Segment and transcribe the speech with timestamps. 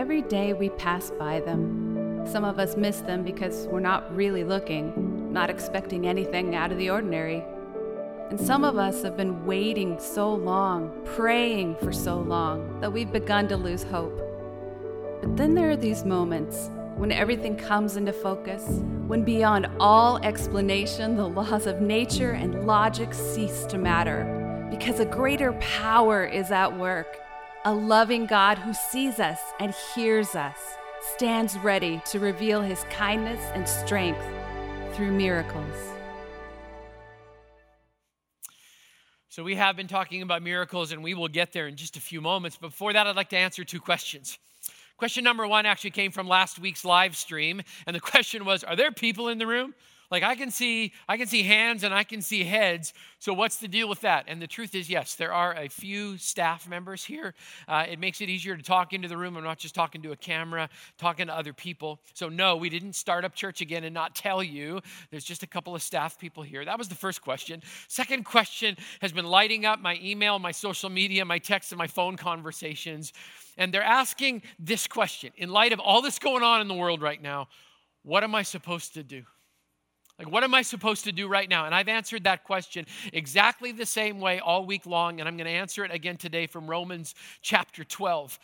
[0.00, 2.24] Every day we pass by them.
[2.26, 6.78] Some of us miss them because we're not really looking, not expecting anything out of
[6.78, 7.44] the ordinary.
[8.30, 13.12] And some of us have been waiting so long, praying for so long, that we've
[13.12, 14.18] begun to lose hope.
[15.20, 21.14] But then there are these moments when everything comes into focus, when beyond all explanation,
[21.14, 26.78] the laws of nature and logic cease to matter, because a greater power is at
[26.78, 27.18] work.
[27.66, 30.56] A loving God who sees us and hears us
[31.14, 34.24] stands ready to reveal his kindness and strength
[34.94, 35.76] through miracles.
[39.28, 42.00] So, we have been talking about miracles, and we will get there in just a
[42.00, 42.56] few moments.
[42.56, 44.38] Before that, I'd like to answer two questions.
[44.96, 48.74] Question number one actually came from last week's live stream, and the question was Are
[48.74, 49.74] there people in the room?
[50.10, 52.92] Like I can see, I can see hands and I can see heads.
[53.20, 54.24] So what's the deal with that?
[54.26, 57.32] And the truth is, yes, there are a few staff members here.
[57.68, 59.36] Uh, it makes it easier to talk into the room.
[59.36, 62.00] I'm not just talking to a camera, talking to other people.
[62.14, 64.80] So no, we didn't start up church again and not tell you.
[65.10, 66.64] There's just a couple of staff people here.
[66.64, 67.62] That was the first question.
[67.86, 71.86] Second question has been lighting up my email, my social media, my text, and my
[71.86, 73.12] phone conversations.
[73.56, 77.00] And they're asking this question in light of all this going on in the world
[77.00, 77.48] right now.
[78.02, 79.24] What am I supposed to do?
[80.20, 81.64] Like, what am I supposed to do right now?
[81.64, 85.46] And I've answered that question exactly the same way all week long, and I'm going
[85.46, 88.38] to answer it again today from Romans chapter 12.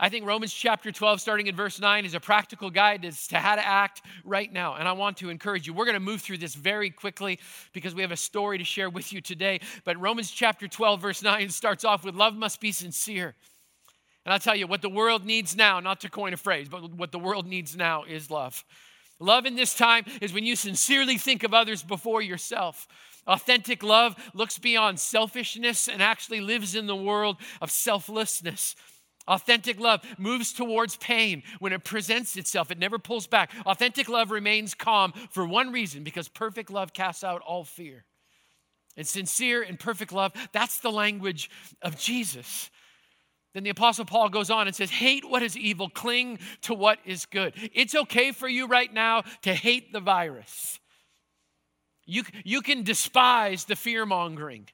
[0.00, 3.36] I think Romans chapter 12, starting in verse 9, is a practical guide as to
[3.36, 4.76] how to act right now.
[4.76, 5.74] And I want to encourage you.
[5.74, 7.38] We're going to move through this very quickly
[7.74, 9.60] because we have a story to share with you today.
[9.84, 13.34] But Romans chapter 12, verse 9 starts off with love must be sincere.
[14.24, 16.90] And I'll tell you what the world needs now, not to coin a phrase, but
[16.94, 18.64] what the world needs now is love.
[19.20, 22.86] Love in this time is when you sincerely think of others before yourself.
[23.26, 28.74] Authentic love looks beyond selfishness and actually lives in the world of selflessness.
[29.26, 33.52] Authentic love moves towards pain when it presents itself, it never pulls back.
[33.66, 38.06] Authentic love remains calm for one reason because perfect love casts out all fear.
[38.96, 41.50] And sincere and perfect love, that's the language
[41.82, 42.70] of Jesus.
[43.54, 46.98] Then the Apostle Paul goes on and says, Hate what is evil, cling to what
[47.04, 47.54] is good.
[47.72, 50.78] It's okay for you right now to hate the virus.
[52.04, 54.68] You, you can despise the fear mongering.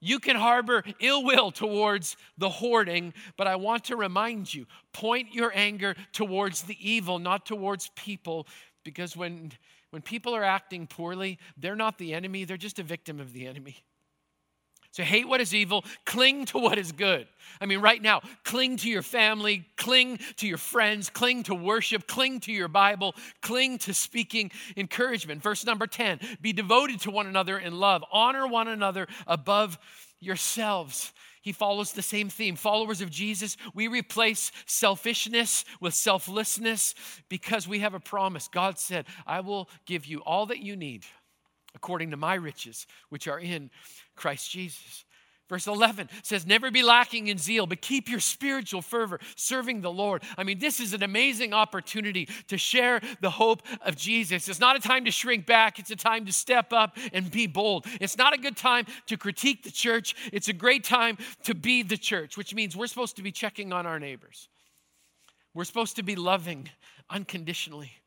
[0.00, 5.34] You can harbor ill will towards the hoarding, but I want to remind you point
[5.34, 8.46] your anger towards the evil, not towards people,
[8.82, 9.52] because when,
[9.90, 13.46] when people are acting poorly, they're not the enemy, they're just a victim of the
[13.46, 13.76] enemy.
[14.92, 17.28] So hate what is evil, cling to what is good.
[17.60, 22.06] I mean, right now, cling to your family, cling to your friends, cling to worship,
[22.06, 25.42] cling to your Bible, cling to speaking encouragement.
[25.42, 29.78] Verse number 10 be devoted to one another in love, honor one another above
[30.20, 31.12] yourselves.
[31.42, 32.56] He follows the same theme.
[32.56, 36.94] Followers of Jesus, we replace selfishness with selflessness
[37.28, 38.48] because we have a promise.
[38.48, 41.04] God said, I will give you all that you need
[41.82, 43.70] according to my riches, which are in
[44.14, 45.06] Christ Jesus.
[45.48, 49.90] Verse 11 says, Never be lacking in zeal, but keep your spiritual fervor serving the
[49.90, 50.22] Lord.
[50.36, 54.46] I mean, this is an amazing opportunity to share the hope of Jesus.
[54.46, 57.46] It's not a time to shrink back, it's a time to step up and be
[57.46, 57.86] bold.
[57.98, 61.82] It's not a good time to critique the church, it's a great time to be
[61.82, 64.48] the church, which means we're supposed to be checking on our neighbors.
[65.54, 66.68] We're supposed to be loving
[67.08, 67.99] unconditionally.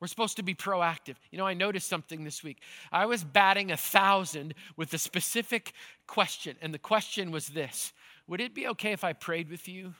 [0.00, 1.14] We're supposed to be proactive.
[1.30, 2.58] You know, I noticed something this week.
[2.92, 5.72] I was batting a thousand with a specific
[6.06, 7.92] question, and the question was this
[8.26, 9.94] Would it be okay if I prayed with you?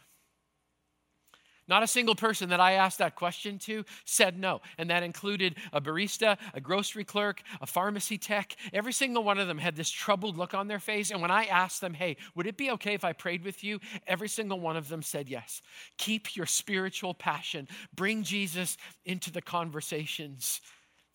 [1.68, 4.60] Not a single person that I asked that question to said no.
[4.78, 8.56] And that included a barista, a grocery clerk, a pharmacy tech.
[8.72, 11.10] Every single one of them had this troubled look on their face.
[11.10, 13.80] And when I asked them, hey, would it be okay if I prayed with you?
[14.06, 15.60] Every single one of them said yes.
[15.98, 20.60] Keep your spiritual passion, bring Jesus into the conversations.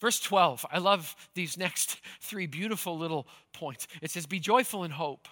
[0.01, 3.88] Verse 12, I love these next three beautiful little points.
[4.01, 5.28] It says, Be joyful in hope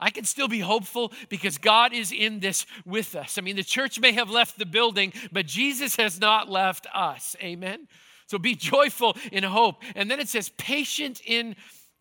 [0.00, 3.38] I can still be hopeful because God is in this with us.
[3.38, 7.36] I mean, the church may have left the building, but Jesus has not left us.
[7.42, 7.86] Amen.
[8.26, 9.82] So be joyful in hope.
[9.94, 11.56] And then it says, patient in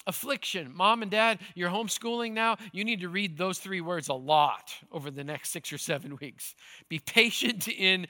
[0.07, 0.71] affliction.
[0.73, 2.57] Mom and dad, you're homeschooling now.
[2.71, 6.17] You need to read those three words a lot over the next six or seven
[6.21, 6.55] weeks.
[6.87, 8.07] Be patient in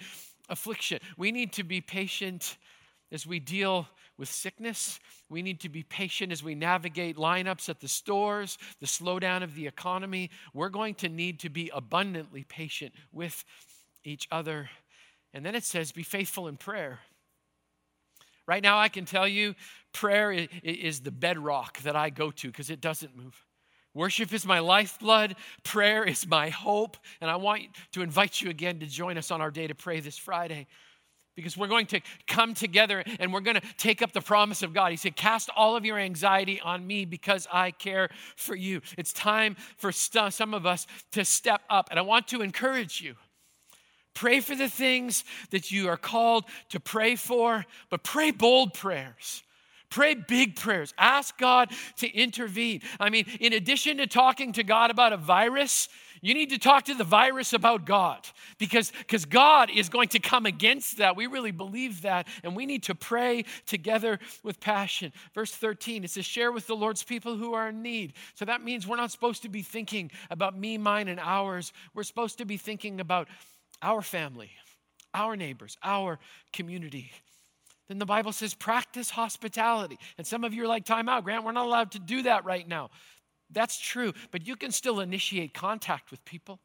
[0.49, 0.99] affliction.
[1.17, 2.57] We need to be patient
[3.11, 3.87] as we deal
[4.19, 4.99] with sickness.
[5.29, 9.55] We need to be patient as we navigate lineups at the stores, the slowdown of
[9.55, 10.29] the economy.
[10.53, 13.45] We're going to need to be abundantly patient with
[14.03, 14.69] each other.
[15.33, 16.99] And then it says, be faithful in prayer.
[18.45, 19.55] Right now, I can tell you,
[19.93, 20.31] prayer
[20.63, 23.45] is the bedrock that I go to because it doesn't move.
[23.93, 25.35] Worship is my lifeblood.
[25.63, 26.97] Prayer is my hope.
[27.21, 27.63] And I want
[27.93, 30.67] to invite you again to join us on our day to pray this Friday
[31.35, 34.73] because we're going to come together and we're going to take up the promise of
[34.73, 34.91] God.
[34.91, 38.81] He said, Cast all of your anxiety on me because I care for you.
[38.97, 41.87] It's time for st- some of us to step up.
[41.89, 43.15] And I want to encourage you.
[44.13, 49.43] Pray for the things that you are called to pray for, but pray bold prayers.
[49.89, 50.93] Pray big prayers.
[50.97, 52.81] Ask God to intervene.
[52.99, 55.89] I mean, in addition to talking to God about a virus,
[56.21, 58.27] you need to talk to the virus about God
[58.57, 61.15] because because God is going to come against that.
[61.15, 65.13] We really believe that, and we need to pray together with passion.
[65.33, 68.13] Verse 13, it says, Share with the Lord's people who are in need.
[68.35, 71.73] So that means we're not supposed to be thinking about me, mine, and ours.
[71.93, 73.27] We're supposed to be thinking about
[73.81, 74.51] our family,
[75.13, 76.19] our neighbors, our
[76.53, 77.11] community
[77.89, 79.97] then the Bible says practice hospitality.
[80.17, 82.45] And some of you are like, time out, Grant, we're not allowed to do that
[82.45, 82.91] right now.
[83.49, 86.59] That's true, but you can still initiate contact with people.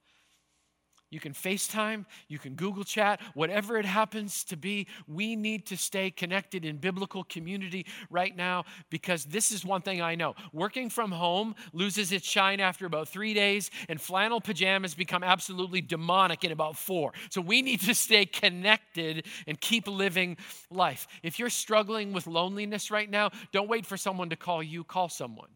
[1.14, 4.88] You can FaceTime, you can Google chat, whatever it happens to be.
[5.06, 10.02] We need to stay connected in biblical community right now because this is one thing
[10.02, 10.34] I know.
[10.52, 15.80] Working from home loses its shine after about three days, and flannel pajamas become absolutely
[15.80, 17.12] demonic in about four.
[17.30, 20.36] So we need to stay connected and keep living
[20.68, 21.06] life.
[21.22, 25.08] If you're struggling with loneliness right now, don't wait for someone to call you, call
[25.08, 25.50] someone.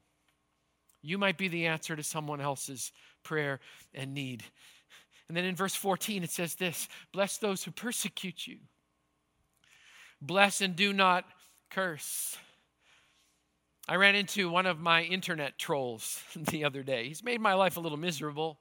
[1.03, 2.93] You might be the answer to someone else's
[3.23, 3.61] prayer
[3.95, 4.45] and need.
[5.29, 8.59] And then in verse 14, it says this Bless those who persecute you,
[10.21, 11.25] bless and do not
[11.71, 12.37] curse.
[13.91, 17.09] I ran into one of my internet trolls the other day.
[17.09, 18.59] He's made my life a little miserable.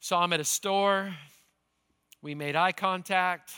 [0.00, 1.14] Saw him at a store.
[2.22, 3.52] We made eye contact.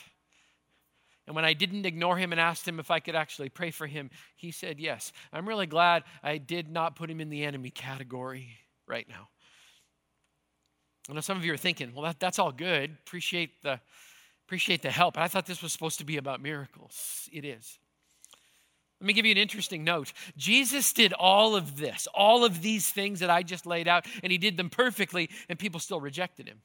[1.26, 3.86] And when I didn't ignore him and asked him if I could actually pray for
[3.86, 5.12] him, he said yes.
[5.32, 8.48] I'm really glad I did not put him in the enemy category
[8.86, 9.28] right now.
[11.08, 12.96] I know some of you are thinking, well, that, that's all good.
[13.06, 13.80] Appreciate the,
[14.46, 15.16] appreciate the help.
[15.16, 17.28] I thought this was supposed to be about miracles.
[17.32, 17.78] It is.
[19.00, 20.12] Let me give you an interesting note.
[20.36, 24.30] Jesus did all of this, all of these things that I just laid out, and
[24.30, 26.60] he did them perfectly, and people still rejected him.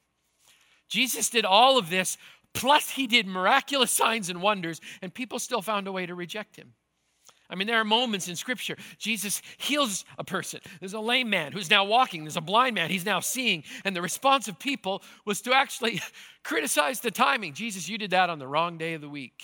[0.88, 2.16] Jesus did all of this,
[2.54, 6.56] plus he did miraculous signs and wonders, and people still found a way to reject
[6.56, 6.74] him.
[7.50, 8.76] I mean, there are moments in Scripture.
[8.98, 10.60] Jesus heals a person.
[10.80, 12.24] There's a lame man who's now walking.
[12.24, 12.90] There's a blind man.
[12.90, 13.64] He's now seeing.
[13.84, 16.02] And the response of people was to actually
[16.44, 17.54] criticize the timing.
[17.54, 19.42] Jesus, you did that on the wrong day of the week.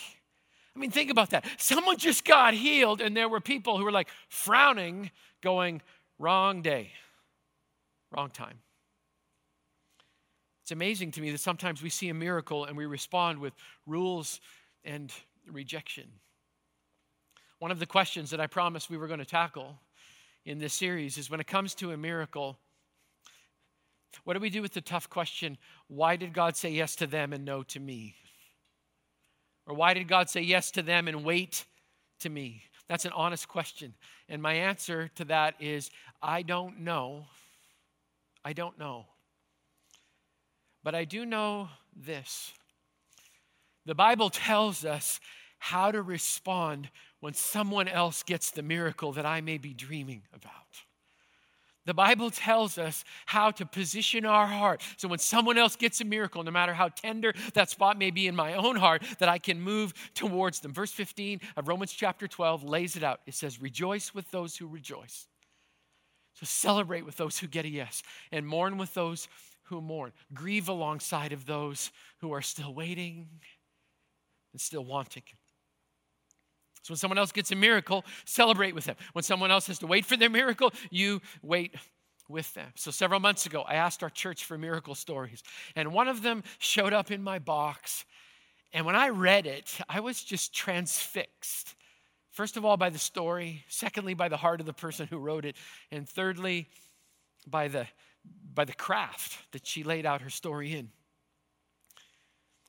[0.77, 1.47] I mean, think about that.
[1.56, 5.11] Someone just got healed, and there were people who were like frowning,
[5.41, 5.81] going,
[6.19, 6.93] wrong day,
[8.11, 8.59] wrong time.
[10.65, 13.53] It's amazing to me that sometimes we see a miracle and we respond with
[13.87, 14.41] rules
[14.83, 15.13] and
[15.47, 16.05] rejection.
[17.59, 19.79] One of the questions that I promised we were going to tackle
[20.47, 22.57] in this series is when it comes to a miracle,
[24.25, 25.59] what do we do with the tough question,
[25.89, 28.15] why did God say yes to them and no to me?
[29.67, 31.67] Or why did God say yes to them and wait
[32.21, 32.63] to me?
[32.89, 33.93] That's an honest question.
[34.31, 35.91] And my answer to that is
[36.23, 37.27] I don't know.
[38.43, 39.05] I don't know.
[40.85, 42.53] But I do know this.
[43.87, 45.19] The Bible tells us
[45.59, 46.91] how to respond
[47.21, 50.53] when someone else gets the miracle that I may be dreaming about.
[51.87, 56.05] The Bible tells us how to position our heart so when someone else gets a
[56.05, 59.39] miracle, no matter how tender that spot may be in my own heart, that I
[59.39, 60.73] can move towards them.
[60.73, 63.20] Verse 15 of Romans chapter 12 lays it out.
[63.27, 65.27] It says, Rejoice with those who rejoice.
[66.35, 69.29] So celebrate with those who get a yes, and mourn with those
[69.65, 70.13] who mourn.
[70.33, 71.91] Grieve alongside of those
[72.21, 73.29] who are still waiting
[74.53, 75.25] and still wanting.
[76.83, 78.97] So when someone else gets a miracle, celebrate with them.
[79.15, 81.75] When someone else has to wait for their miracle, you wait
[82.29, 82.69] with them.
[82.75, 85.43] So several months ago, I asked our church for miracle stories,
[85.77, 88.05] and one of them showed up in my box.
[88.73, 91.75] And when I read it, I was just transfixed.
[92.31, 95.44] First of all, by the story, secondly, by the heart of the person who wrote
[95.44, 95.56] it,
[95.91, 96.69] and thirdly,
[97.47, 97.87] by the,
[98.55, 100.91] by the craft that she laid out her story in.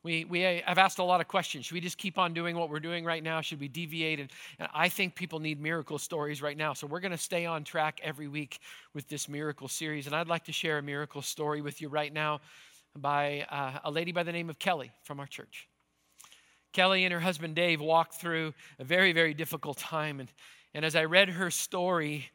[0.04, 1.66] We, we have asked a lot of questions.
[1.66, 3.42] Should we just keep on doing what we're doing right now?
[3.42, 4.20] Should we deviate?
[4.20, 6.74] And, and I think people need miracle stories right now.
[6.74, 8.60] So we're going to stay on track every week
[8.94, 10.06] with this miracle series.
[10.06, 12.42] And I'd like to share a miracle story with you right now
[12.96, 15.68] by uh, a lady by the name of Kelly from our church.
[16.72, 20.20] Kelly and her husband Dave walked through a very, very difficult time.
[20.20, 20.32] And,
[20.76, 22.30] and as I read her story,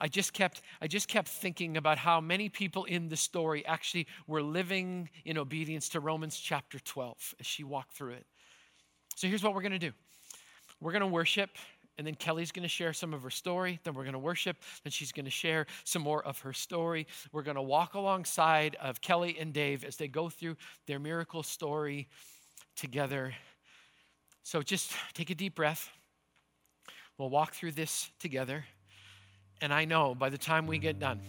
[0.00, 4.06] I just kept I just kept thinking about how many people in the story actually
[4.26, 8.26] were living in obedience to Romans chapter 12 as she walked through it.
[9.16, 9.92] So here's what we're going to do.
[10.80, 11.50] We're going to worship
[11.98, 13.80] And then Kelly's going to share some of her story.
[13.82, 14.56] Then we're going to worship.
[14.84, 17.08] Then she's going to share some more of her story.
[17.32, 21.42] We're going to walk alongside of Kelly and Dave as they go through their miracle
[21.42, 22.08] story
[22.76, 23.34] together.
[24.44, 25.90] So just take a deep breath.
[27.18, 28.64] We'll walk through this together.
[29.60, 31.20] And I know by the time we get done,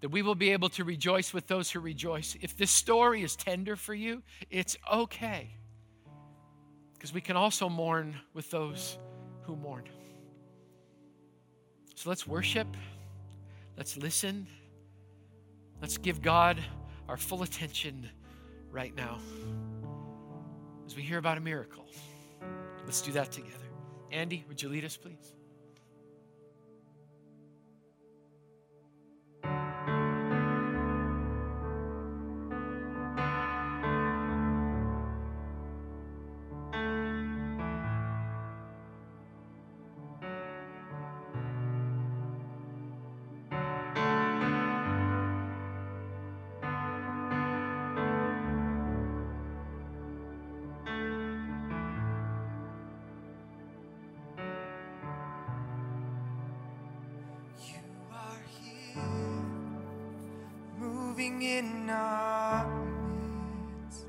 [0.00, 2.36] that we will be able to rejoice with those who rejoice.
[2.40, 5.48] If this story is tender for you, it's okay.
[6.92, 8.98] Because we can also mourn with those
[9.42, 9.84] who mourn.
[11.94, 12.66] So let's worship,
[13.76, 14.46] let's listen,
[15.80, 16.58] let's give God
[17.08, 18.08] our full attention
[18.70, 19.18] right now
[20.86, 21.86] as we hear about a miracle.
[22.84, 23.54] Let's do that together.
[24.10, 25.33] Andy, would you lead us, please?
[61.42, 62.66] In our
[63.84, 64.06] midst.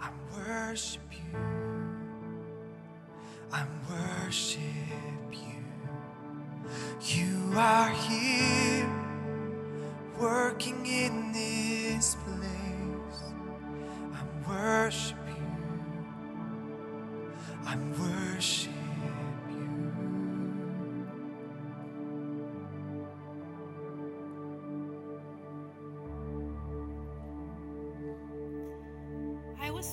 [0.00, 1.03] I worship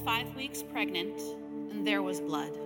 [0.03, 1.20] five weeks pregnant,
[1.70, 2.58] and there was blood.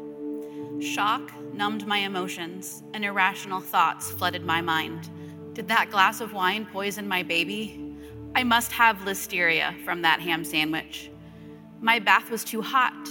[0.79, 5.09] Shock numbed my emotions, and irrational thoughts flooded my mind.
[5.53, 7.93] Did that glass of wine poison my baby?
[8.35, 11.11] I must have listeria from that ham sandwich.
[11.81, 13.09] My bath was too hot.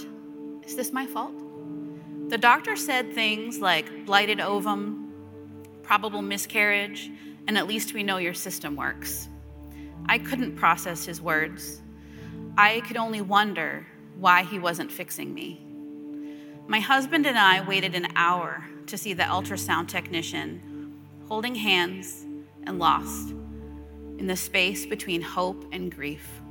[0.63, 1.33] Is this my fault?
[2.29, 5.13] The doctor said things like blighted ovum,
[5.83, 7.11] probable miscarriage,
[7.47, 9.29] and at least we know your system works.
[10.07, 11.81] I couldn't process his words.
[12.57, 13.85] I could only wonder
[14.17, 15.61] why he wasn't fixing me.
[16.67, 22.25] My husband and I waited an hour to see the ultrasound technician, holding hands
[22.63, 23.33] and lost
[24.17, 26.41] in the space between hope and grief.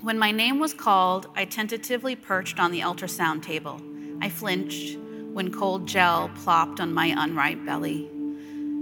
[0.00, 3.80] When my name was called, I tentatively perched on the ultrasound table.
[4.20, 4.98] I flinched
[5.32, 8.08] when cold gel plopped on my unripe belly.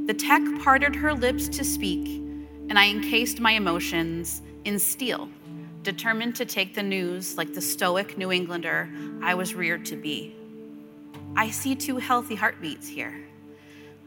[0.06, 2.06] The tech parted her lips to speak,
[2.68, 5.30] and I encased my emotions in steel
[5.86, 8.90] determined to take the news like the stoic New Englander
[9.22, 10.34] I was reared to be.
[11.36, 13.14] I see two healthy heartbeats here.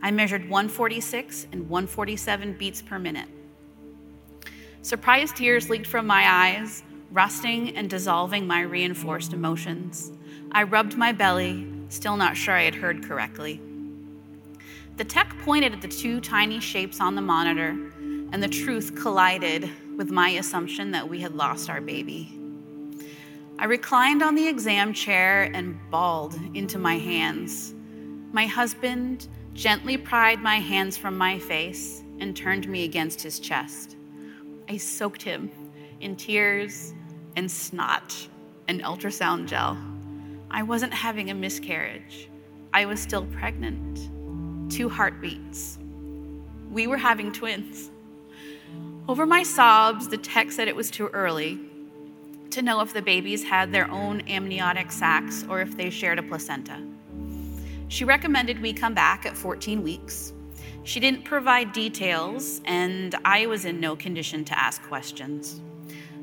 [0.02, 3.30] I measured 146 and 147 beats per minute.
[4.82, 10.12] Surprised tears leaked from my eyes, rusting and dissolving my reinforced emotions.
[10.52, 13.62] I rubbed my belly, still not sure I had heard correctly.
[14.98, 17.70] The tech pointed at the two tiny shapes on the monitor,
[18.34, 22.32] and the truth collided with my assumption that we had lost our baby.
[23.60, 27.76] I reclined on the exam chair and bawled into my hands.
[28.32, 33.98] My husband gently pried my hands from my face and turned me against his chest.
[34.70, 35.52] I soaked him
[36.00, 36.94] in tears
[37.36, 38.16] and snot
[38.70, 39.78] and ultrasound gel.
[40.50, 42.30] I wasn't having a miscarriage.
[42.74, 44.72] I was still pregnant.
[44.72, 45.78] Two heartbeats.
[46.72, 47.92] We were having twins.
[49.10, 51.58] Over my sobs, the tech said it was too early
[52.52, 56.22] to know if the babies had their own amniotic sacs or if they shared a
[56.22, 56.80] placenta.
[57.88, 60.32] She recommended we come back at 14 weeks.
[60.84, 65.60] She didn't provide details, and I was in no condition to ask questions.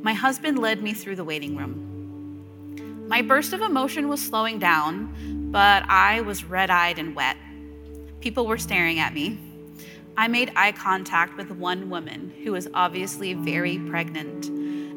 [0.00, 3.08] My husband led me through the waiting room.
[3.08, 7.36] My burst of emotion was slowing down, but I was red eyed and wet.
[8.20, 9.40] People were staring at me.
[10.18, 14.46] I made eye contact with one woman who was obviously very pregnant,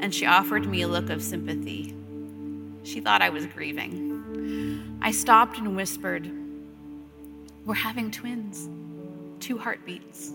[0.02, 1.94] and she offered me a look of sympathy.
[2.84, 4.98] She thought I was grieving.
[5.02, 6.32] I stopped and whispered,
[7.66, 8.70] We're having twins,
[9.42, 10.34] two heartbeats.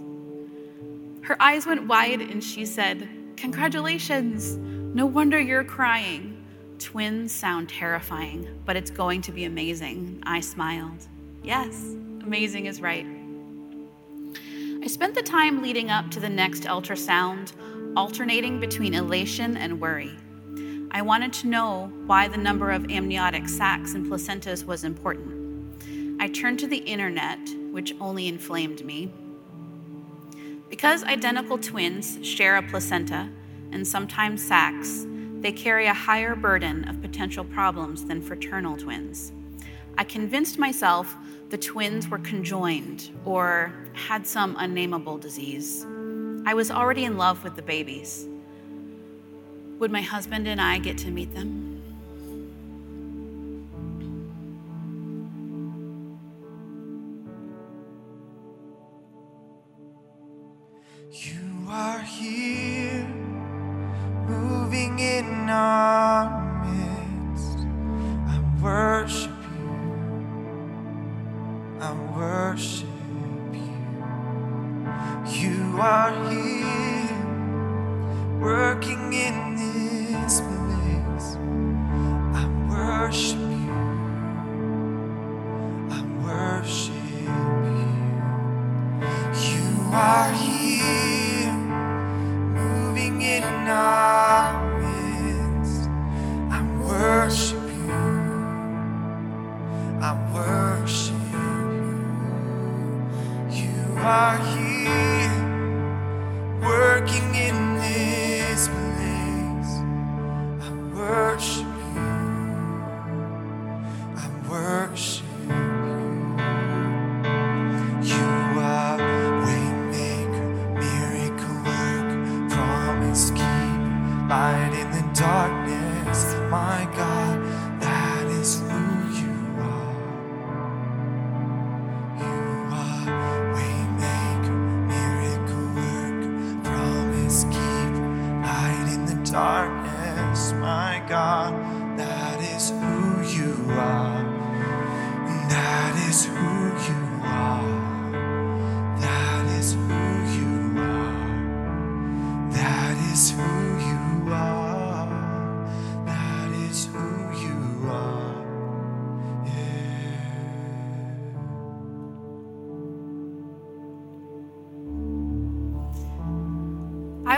[1.22, 4.56] Her eyes went wide and she said, Congratulations!
[4.56, 6.44] No wonder you're crying.
[6.78, 10.22] Twins sound terrifying, but it's going to be amazing.
[10.26, 11.08] I smiled.
[11.42, 13.06] Yes, amazing is right.
[14.84, 17.52] I spent the time leading up to the next ultrasound
[17.96, 20.14] alternating between elation and worry.
[20.90, 26.20] I wanted to know why the number of amniotic sacs and placentas was important.
[26.20, 27.38] I turned to the internet,
[27.70, 29.10] which only inflamed me.
[30.68, 33.30] Because identical twins share a placenta
[33.72, 35.06] and sometimes sacs,
[35.40, 39.32] they carry a higher burden of potential problems than fraternal twins.
[39.96, 41.16] I convinced myself
[41.54, 45.87] the twins were conjoined or had some unnameable disease.
[46.44, 48.26] I was already in love with the babies.
[49.78, 51.80] Would my husband and I get to meet them?
[61.12, 63.06] You are here,
[64.26, 67.58] moving in our midst.
[68.26, 69.33] I worship
[72.54, 72.93] worship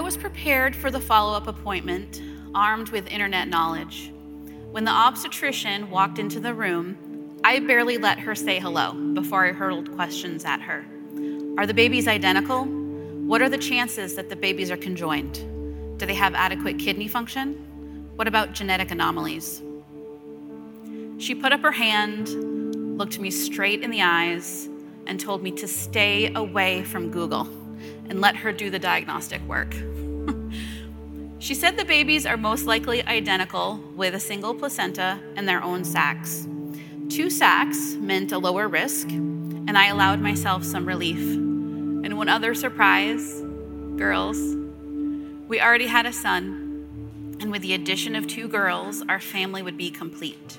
[0.07, 2.23] was prepared for the follow up appointment,
[2.55, 4.13] armed with internet knowledge.
[4.71, 9.51] When the obstetrician walked into the room, I barely let her say hello before I
[9.51, 10.85] hurled questions at her.
[11.59, 12.67] Are the babies identical?
[12.67, 15.99] What are the chances that the babies are conjoined?
[15.99, 18.09] Do they have adequate kidney function?
[18.15, 19.61] What about genetic anomalies?
[21.19, 22.29] She put up her hand,
[22.97, 24.69] looked me straight in the eyes,
[25.09, 27.49] and told me to stay away from Google
[28.09, 29.75] and let her do the diagnostic work.
[31.47, 35.85] She said the babies are most likely identical with a single placenta and their own
[35.85, 36.49] sacs.
[37.09, 41.21] Two sacs meant a lower risk, and I allowed myself some relief.
[41.21, 43.43] And one other surprise
[43.95, 44.57] girls,
[45.47, 49.77] we already had a son, and with the addition of two girls, our family would
[49.77, 50.59] be complete.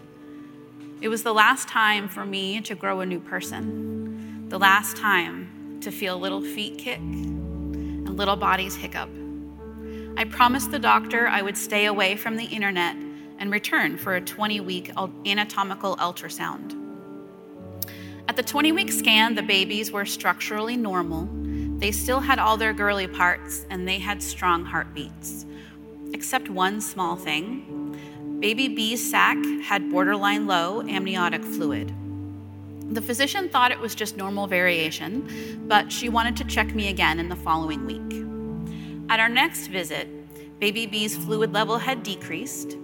[1.02, 5.80] It was the last time for me to grow a new person, the last time
[5.82, 9.10] to feel little feet kick and little bodies hiccup.
[10.18, 12.96] I promised the doctor I would stay away from the internet
[13.38, 14.92] and return for a 20 week
[15.28, 16.76] anatomical ultrasound.
[18.28, 21.30] At the 20 week scan, the babies were structurally normal.
[21.78, 25.46] They still had all their girly parts and they had strong heartbeats.
[26.14, 27.96] Except one small thing
[28.40, 31.94] baby B's sac had borderline low amniotic fluid.
[32.90, 37.20] The physician thought it was just normal variation, but she wanted to check me again
[37.20, 38.27] in the following week.
[39.10, 42.78] At our next visit, baby B's fluid level had decreased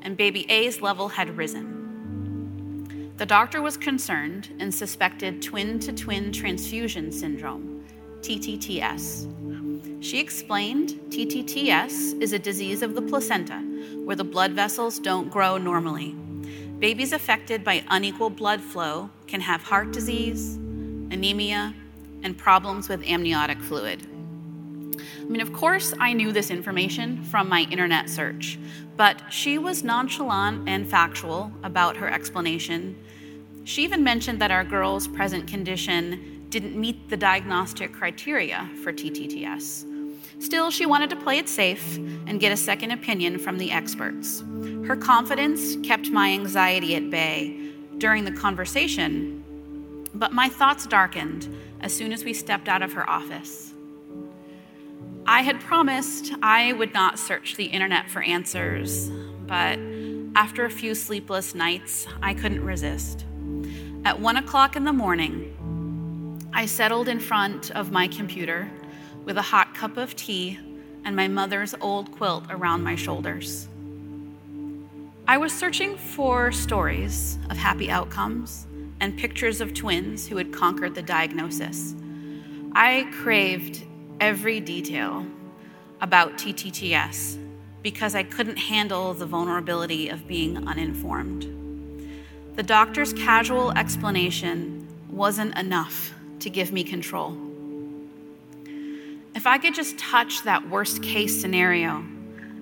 [0.00, 3.12] and baby A's level had risen.
[3.18, 7.84] The doctor was concerned and suspected twin to twin transfusion syndrome,
[8.20, 10.02] TTTS.
[10.02, 13.58] She explained TTTS is a disease of the placenta
[14.04, 16.12] where the blood vessels don't grow normally.
[16.78, 20.56] Babies affected by unequal blood flow can have heart disease,
[21.10, 21.74] anemia,
[22.22, 24.06] and problems with amniotic fluid.
[25.20, 28.58] I mean, of course, I knew this information from my internet search,
[28.96, 32.96] but she was nonchalant and factual about her explanation.
[33.64, 39.84] She even mentioned that our girl's present condition didn't meet the diagnostic criteria for TTTS.
[40.38, 44.44] Still, she wanted to play it safe and get a second opinion from the experts.
[44.86, 49.42] Her confidence kept my anxiety at bay during the conversation,
[50.14, 51.48] but my thoughts darkened
[51.80, 53.65] as soon as we stepped out of her office.
[55.28, 59.10] I had promised I would not search the internet for answers,
[59.48, 59.76] but
[60.36, 63.24] after a few sleepless nights, I couldn't resist.
[64.04, 65.52] At one o'clock in the morning,
[66.52, 68.70] I settled in front of my computer
[69.24, 70.60] with a hot cup of tea
[71.04, 73.68] and my mother's old quilt around my shoulders.
[75.26, 78.68] I was searching for stories of happy outcomes
[79.00, 81.96] and pictures of twins who had conquered the diagnosis.
[82.76, 83.82] I craved
[84.20, 85.26] every detail
[86.00, 87.38] about TTTS
[87.82, 91.52] because I couldn't handle the vulnerability of being uninformed.
[92.56, 97.36] The doctor's casual explanation wasn't enough to give me control.
[99.34, 102.04] If I could just touch that worst case scenario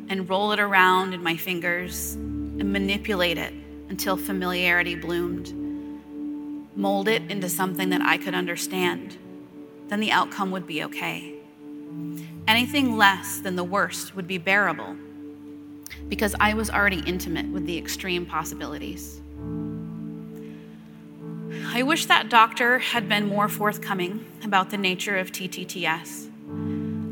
[0.09, 3.55] and roll it around in my fingers and manipulate it
[3.89, 5.53] until familiarity bloomed,
[6.77, 9.17] mold it into something that I could understand,
[9.89, 11.34] then the outcome would be okay.
[12.47, 14.97] Anything less than the worst would be bearable
[16.09, 19.21] because I was already intimate with the extreme possibilities.
[21.67, 26.31] I wish that doctor had been more forthcoming about the nature of TTTS.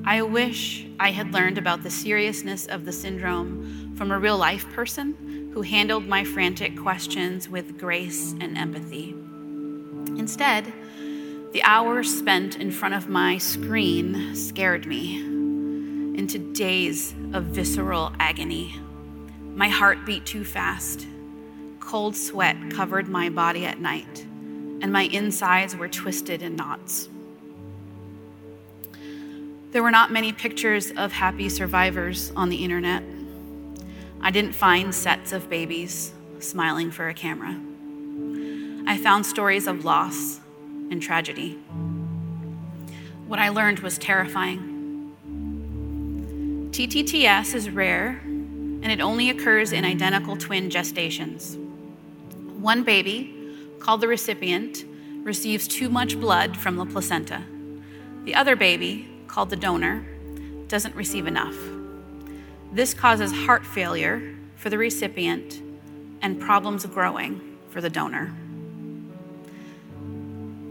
[0.04, 4.68] I wish I had learned about the seriousness of the syndrome from a real life
[4.72, 9.14] person who handled my frantic questions with grace and empathy.
[10.18, 10.72] Instead,
[11.52, 15.16] the hours spent in front of my screen scared me
[16.18, 18.74] into days of visceral agony.
[19.54, 21.06] My heart beat too fast.
[21.78, 24.24] Cold sweat covered my body at night,
[24.80, 27.10] and my insides were twisted in knots.
[29.72, 33.02] There were not many pictures of happy survivors on the internet.
[34.22, 37.60] I didn't find sets of babies smiling for a camera.
[38.86, 40.41] I found stories of loss
[40.90, 41.52] and tragedy.
[43.26, 44.68] What I learned was terrifying.
[46.72, 48.20] TTTS is rare
[48.82, 51.56] and it only occurs in identical twin gestations.
[52.58, 53.34] One baby,
[53.78, 54.84] called the recipient,
[55.22, 57.42] receives too much blood from the placenta.
[58.24, 60.04] The other baby, called the donor,
[60.68, 61.56] doesn't receive enough.
[62.72, 65.62] This causes heart failure for the recipient
[66.22, 68.32] and problems growing for the donor.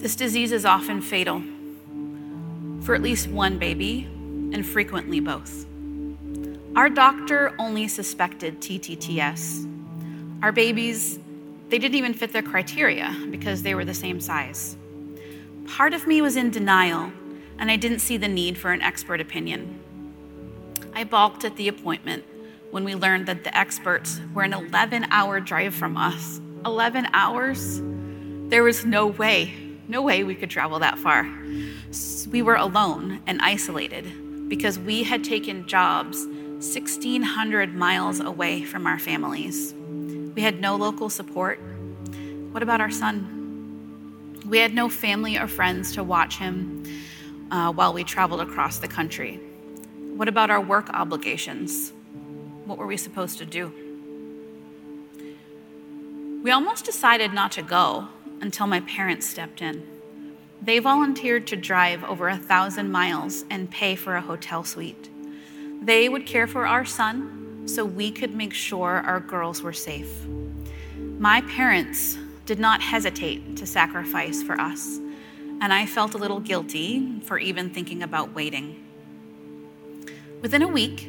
[0.02, 1.44] This disease is often fatal
[2.82, 4.10] for at least one baby
[4.52, 5.68] and frequently both.
[6.76, 9.70] Our doctor only suspected TTTS.
[10.42, 11.20] Our babies,
[11.70, 14.76] they didn't even fit their criteria because they were the same size.
[15.68, 17.12] Part of me was in denial,
[17.60, 19.80] and I didn't see the need for an expert opinion.
[20.96, 22.24] I balked at the appointment
[22.72, 26.42] when we learned that the experts were an 11 hour drive from us.
[26.66, 27.84] 11 hours?
[28.50, 29.54] There was no way,
[29.92, 31.30] no way we could travel that far.
[32.30, 38.98] We were alone and isolated because we had taken jobs 1,600 miles away from our
[38.98, 39.74] families.
[40.34, 41.60] We had no local support.
[42.52, 44.40] What about our son?
[44.48, 46.86] We had no family or friends to watch him
[47.52, 49.42] uh, while we traveled across the country.
[50.16, 51.92] What about our work obligations?
[52.66, 53.74] What were we supposed to do?
[56.44, 58.08] We almost decided not to go
[58.42, 59.88] until my parents stepped in.
[60.62, 65.10] They volunteered to drive over a thousand miles and pay for a hotel suite.
[65.82, 70.26] They would care for our son so we could make sure our girls were safe.
[71.18, 75.00] My parents did not hesitate to sacrifice for us,
[75.62, 78.84] and I felt a little guilty for even thinking about waiting.
[80.42, 81.08] Within a week,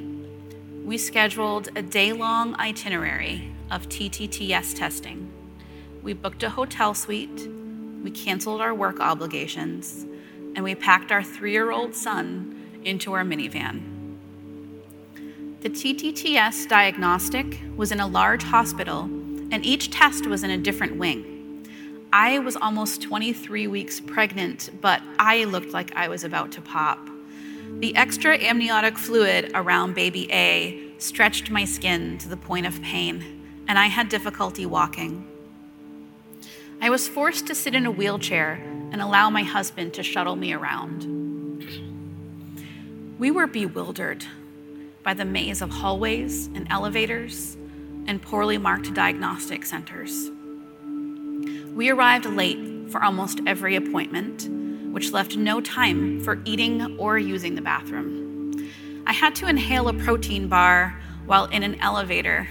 [0.85, 5.33] we scheduled a day long itinerary of TTTS testing.
[6.03, 7.49] We booked a hotel suite,
[8.03, 10.05] we canceled our work obligations,
[10.57, 14.17] and we packed our three year old son into our minivan.
[15.61, 19.03] The TTTS diagnostic was in a large hospital,
[19.53, 21.69] and each test was in a different wing.
[22.12, 26.99] I was almost 23 weeks pregnant, but I looked like I was about to pop.
[27.79, 33.47] The extra amniotic fluid around baby A stretched my skin to the point of pain,
[33.69, 35.29] and I had difficulty walking.
[36.83, 38.55] I was forced to sit in a wheelchair
[38.90, 41.07] and allow my husband to shuttle me around.
[43.21, 44.25] We were bewildered
[45.05, 47.57] by the maze of hallways and elevators
[48.09, 50.29] and poorly marked diagnostic centers.
[51.73, 54.49] We arrived late for almost every appointment,
[54.92, 58.61] which left no time for eating or using the bathroom.
[59.07, 62.49] I had to inhale a protein bar while in an elevator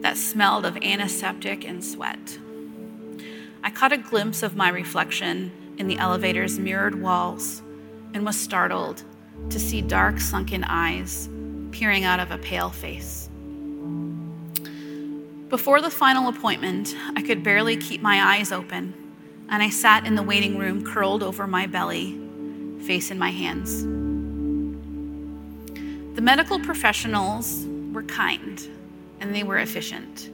[0.00, 2.40] that smelled of antiseptic and sweat.
[3.64, 7.62] I caught a glimpse of my reflection in the elevator's mirrored walls
[8.12, 9.02] and was startled
[9.48, 11.30] to see dark, sunken eyes
[11.72, 13.30] peering out of a pale face.
[15.48, 18.92] Before the final appointment, I could barely keep my eyes open,
[19.48, 22.20] and I sat in the waiting room curled over my belly,
[22.80, 23.82] face in my hands.
[26.16, 28.60] The medical professionals were kind
[29.20, 30.28] and they were efficient,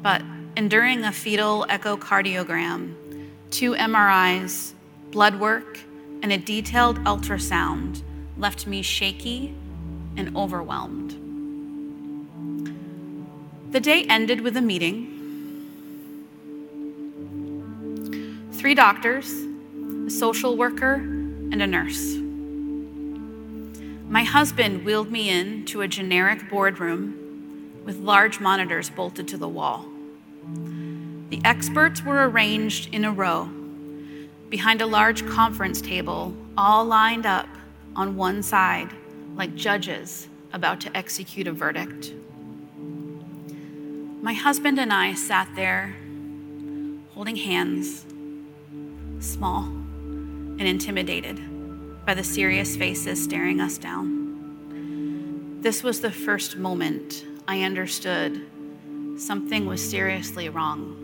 [0.00, 0.22] but
[0.56, 2.94] enduring a fetal echocardiogram,
[3.50, 4.72] two MRIs,
[5.10, 5.80] blood work,
[6.22, 8.02] and a detailed ultrasound
[8.38, 9.54] left me shaky
[10.16, 11.20] and overwhelmed.
[13.72, 15.10] The day ended with a meeting.
[18.52, 19.28] Three doctors,
[20.06, 22.14] a social worker, and a nurse.
[24.08, 29.48] My husband wheeled me in to a generic boardroom with large monitors bolted to the
[29.48, 29.86] wall.
[31.34, 33.46] The experts were arranged in a row
[34.50, 37.48] behind a large conference table, all lined up
[37.96, 38.88] on one side
[39.34, 42.14] like judges about to execute a verdict.
[44.22, 45.96] My husband and I sat there
[47.14, 48.06] holding hands,
[49.18, 51.40] small and intimidated
[52.06, 55.58] by the serious faces staring us down.
[55.62, 58.40] This was the first moment I understood
[59.18, 61.00] something was seriously wrong.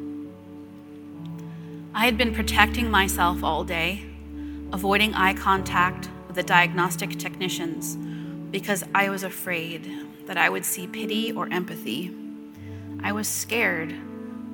[1.93, 4.05] I had been protecting myself all day,
[4.73, 7.97] avoiding eye contact with the diagnostic technicians
[8.53, 9.91] because I was afraid
[10.27, 12.15] that I would see pity or empathy.
[13.03, 13.93] I was scared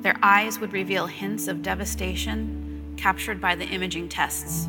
[0.01, 4.69] their eyes would reveal hints of devastation captured by the imaging tests.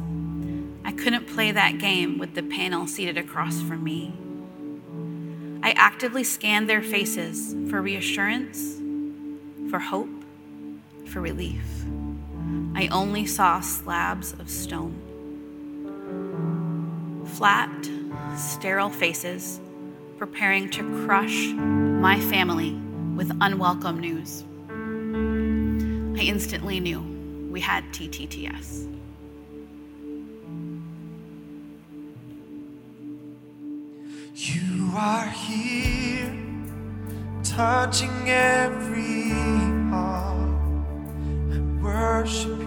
[0.83, 4.13] I couldn't play that game with the panel seated across from me.
[5.63, 8.81] I actively scanned their faces for reassurance,
[9.69, 10.09] for hope,
[11.05, 11.85] for relief.
[12.77, 14.93] I only saw slabs of stone.
[17.25, 17.89] Flat,
[18.37, 19.59] sterile faces
[20.19, 22.73] preparing to crush my family
[23.15, 24.43] with unwelcome news.
[24.69, 27.01] I instantly knew
[27.49, 28.83] we had TTTS.
[34.35, 36.31] You are here,
[37.43, 39.31] touching every
[39.89, 40.37] heart.
[41.51, 42.66] I worship.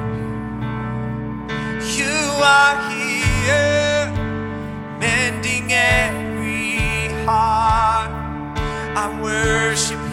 [2.01, 2.17] you.
[2.43, 4.11] Are here,
[4.99, 8.11] mending every heart.
[9.03, 10.10] I worship you,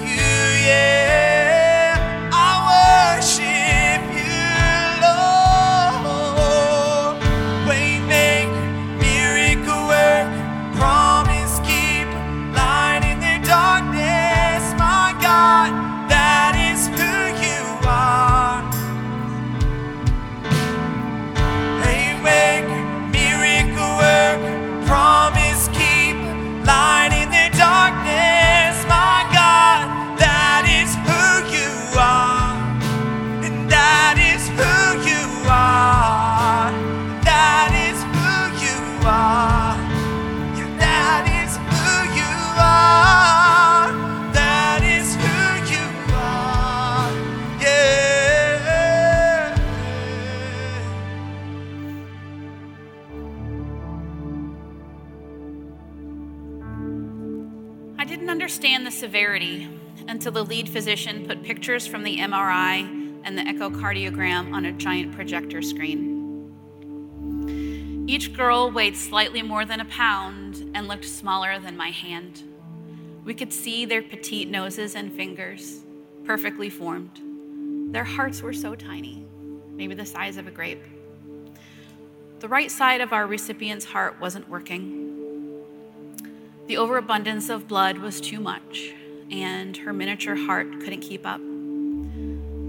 [60.68, 62.82] lead physician put pictures from the MRI
[63.24, 66.14] and the echocardiogram on a giant projector screen.
[68.06, 72.42] Each girl weighed slightly more than a pound and looked smaller than my hand.
[73.24, 75.84] We could see their petite noses and fingers,
[76.24, 77.20] perfectly formed.
[77.92, 79.26] Their hearts were so tiny,
[79.72, 80.82] maybe the size of a grape.
[82.40, 85.64] The right side of our recipient's heart wasn't working.
[86.66, 88.92] The overabundance of blood was too much,
[89.30, 91.40] and her miniature heart couldn't keep up.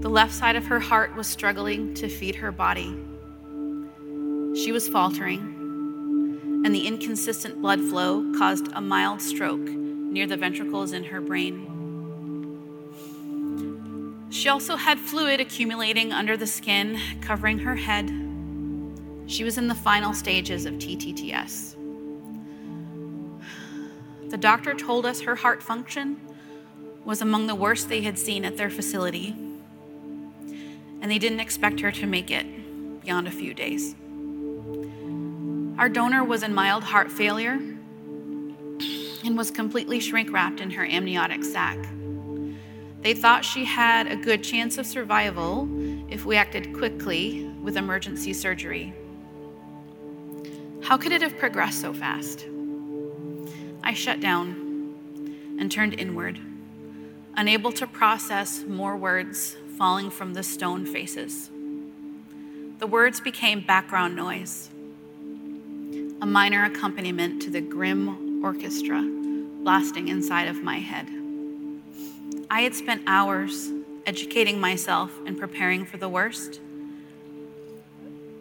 [0.00, 2.96] The left side of her heart was struggling to feed her body.
[4.54, 10.92] She was faltering, and the inconsistent blood flow caused a mild stroke near the ventricles
[10.92, 11.66] in her brain.
[14.30, 18.10] She also had fluid accumulating under the skin, covering her head.
[19.26, 21.76] She was in the final stages of TTTS.
[24.30, 26.20] The doctor told us her heart function
[27.04, 29.34] was among the worst they had seen at their facility,
[31.00, 32.46] and they didn't expect her to make it
[33.02, 33.94] beyond a few days.
[35.78, 37.58] Our donor was in mild heart failure
[39.24, 41.78] and was completely shrink wrapped in her amniotic sac.
[43.00, 45.66] They thought she had a good chance of survival
[46.10, 48.92] if we acted quickly with emergency surgery.
[50.82, 52.46] How could it have progressed so fast?
[53.82, 54.96] I shut down
[55.58, 56.38] and turned inward,
[57.40, 61.50] unable to process more words falling from the stone faces.
[62.80, 64.68] The words became background noise,
[66.20, 69.00] a minor accompaniment to the grim orchestra
[69.62, 71.08] blasting inside of my head.
[72.50, 73.70] I had spent hours
[74.04, 76.60] educating myself and preparing for the worst,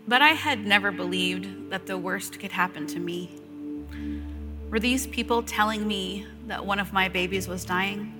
[0.09, 3.29] but I had never believed that the worst could happen to me.
[4.69, 8.18] Were these people telling me that one of my babies was dying?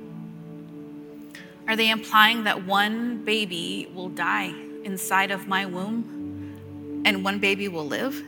[1.70, 7.68] Are they implying that one baby will die inside of my womb and one baby
[7.68, 8.24] will live?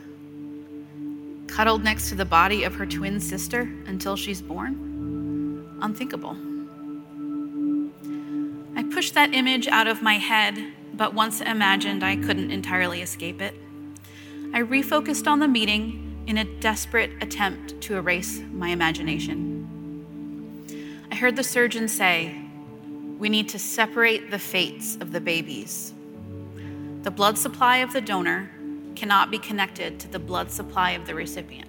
[1.48, 5.76] Cuddled next to the body of her twin sister until she's born?
[5.82, 6.36] Unthinkable.
[8.76, 13.42] I pushed that image out of my head, but once imagined, I couldn't entirely escape
[13.42, 13.56] it.
[14.54, 19.58] I refocused on the meeting in a desperate attempt to erase my imagination.
[21.10, 22.41] I heard the surgeon say,
[23.22, 25.94] We need to separate the fates of the babies.
[27.04, 28.50] The blood supply of the donor
[28.96, 31.68] cannot be connected to the blood supply of the recipient.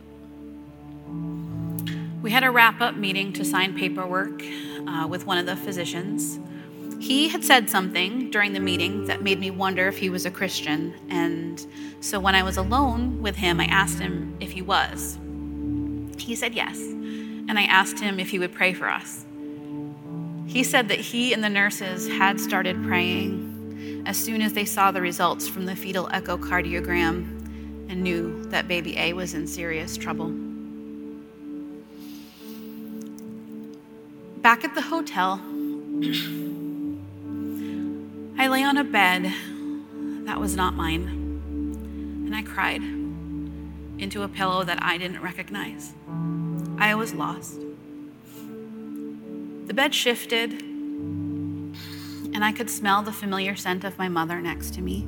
[2.24, 4.42] We had a wrap up meeting to sign paperwork
[4.88, 6.40] uh, with one of the physicians.
[7.00, 10.32] He had said something during the meeting that made me wonder if he was a
[10.32, 11.64] Christian, and
[12.00, 15.20] so when I was alone with him, I asked him if he was.
[16.18, 19.26] He said yes, and I asked him if he would pray for us.
[20.46, 24.92] He said that he and the nurses had started praying as soon as they saw
[24.92, 30.32] the results from the fetal echocardiogram and knew that baby A was in serious trouble.
[34.42, 35.40] Back at the hotel,
[38.38, 39.32] I lay on a bed
[40.26, 41.08] that was not mine,
[42.26, 42.82] and I cried
[44.02, 45.94] into a pillow that I didn't recognize.
[46.78, 47.60] I was lost.
[49.66, 50.62] The bed shifted,
[52.34, 55.08] and I could smell the familiar scent of my mother next to me.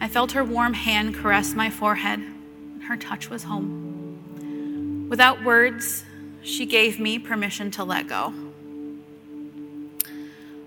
[0.00, 2.20] I felt her warm hand caress my forehead.
[2.20, 5.06] And her touch was home.
[5.08, 6.04] Without words,
[6.42, 8.34] she gave me permission to let go.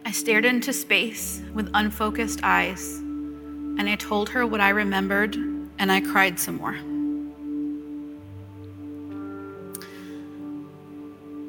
[0.04, 5.92] I stared into space with unfocused eyes, and I told her what I remembered, and
[5.92, 6.78] I cried some more.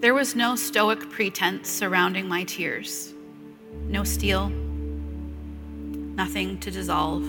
[0.08, 3.12] There was no stoic pretense surrounding my tears,
[3.88, 7.24] no steel, nothing to dissolve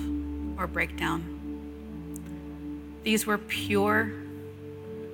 [0.57, 1.21] or break down.
[3.03, 4.13] These were pure,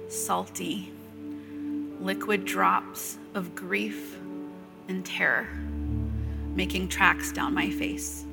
[0.09, 0.93] salty,
[1.99, 4.15] liquid drops of grief
[4.87, 5.47] and terror
[6.53, 8.25] making tracks down my face.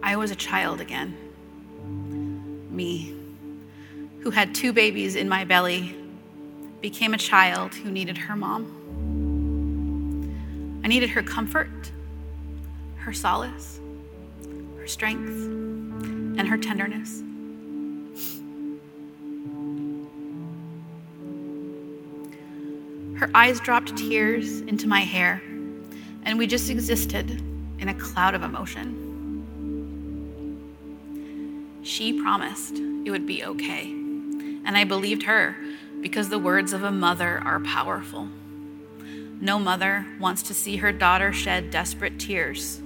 [0.00, 1.16] I was a child again.
[2.70, 3.16] Me,
[4.20, 5.96] who had two babies in my belly,
[6.84, 8.62] became a child who needed her mom.
[10.84, 11.70] I needed her comfort,
[12.96, 13.80] her solace,
[14.76, 17.22] her strength, and her tenderness.
[23.18, 25.42] Her eyes dropped tears into my hair
[26.24, 27.30] and we just existed
[27.78, 29.00] in a cloud of emotion.
[31.82, 32.74] She promised
[33.06, 35.56] it would be okay, and I believed her
[36.04, 38.28] because the words of a mother are powerful.
[39.40, 42.82] No mother wants to see her daughter shed desperate tears.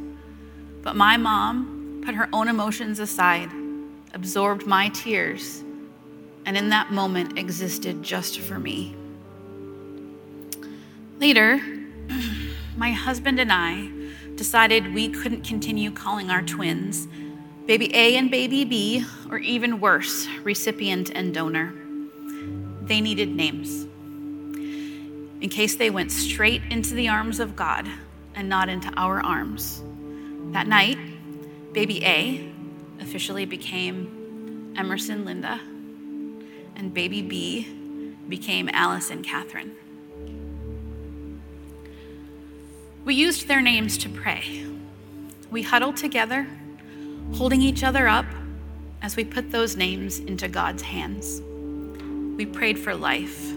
[0.82, 3.50] But my mom put her own emotions aside,
[4.14, 5.64] absorbed my tears,
[6.46, 8.94] and in that moment existed just for me.
[11.18, 11.60] Later,
[12.76, 13.90] my husband and I
[14.36, 17.08] decided we couldn't continue calling our twins
[17.66, 21.74] baby A and baby B, or even worse, recipient and donor.
[22.88, 23.86] They needed names
[25.40, 27.88] in case they went straight into the arms of God
[28.34, 29.82] and not into our arms.
[30.52, 30.98] That night,
[31.72, 32.52] baby A
[33.00, 35.60] officially became Emerson Linda,
[36.76, 37.68] and baby B
[38.28, 39.76] became Allison Catherine.
[43.04, 44.66] We used their names to pray.
[45.50, 46.46] We huddled together,
[47.34, 48.26] holding each other up
[49.00, 51.40] as we put those names into God's hands.
[52.38, 53.52] We prayed for life,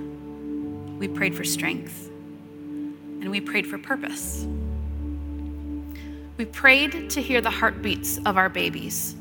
[0.97, 4.47] we prayed for strength, and we prayed for purpose.
[6.35, 9.15] We prayed to hear the heartbeats of our babies.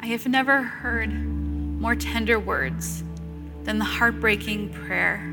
[0.00, 1.14] I have never heard
[1.80, 3.02] more tender words
[3.64, 5.26] than the heartbreaking prayer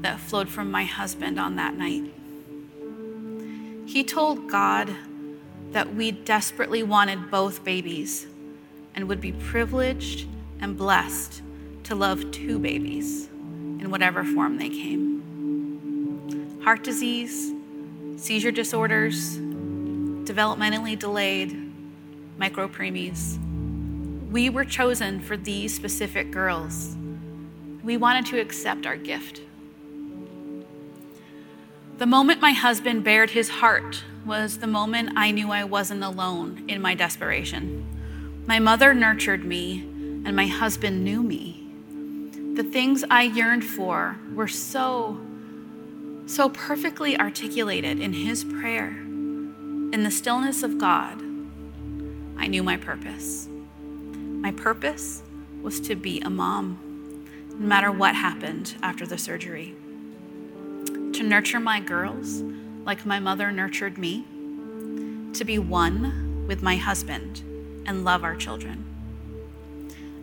[0.00, 2.10] that flowed from my husband on that night.
[3.84, 4.90] He told God
[5.72, 8.26] that we desperately wanted both babies
[8.94, 10.26] and would be privileged
[10.58, 11.42] and blessed
[11.90, 13.26] to love two babies
[13.80, 16.60] in whatever form they came.
[16.62, 17.52] Heart disease,
[18.16, 21.58] seizure disorders, developmentally delayed,
[22.38, 23.38] micropreemies.
[24.30, 26.96] We were chosen for these specific girls.
[27.82, 29.40] We wanted to accept our gift.
[31.98, 36.66] The moment my husband bared his heart was the moment I knew I wasn't alone
[36.68, 37.84] in my desperation.
[38.46, 39.80] My mother nurtured me,
[40.24, 41.59] and my husband knew me.
[42.54, 45.20] The things I yearned for were so,
[46.26, 48.88] so perfectly articulated in his prayer.
[48.88, 51.20] In the stillness of God,
[52.36, 53.48] I knew my purpose.
[53.48, 55.22] My purpose
[55.62, 59.74] was to be a mom, no matter what happened after the surgery
[61.20, 62.42] to nurture my girls
[62.84, 64.24] like my mother nurtured me,
[65.34, 67.42] to be one with my husband
[67.84, 68.89] and love our children.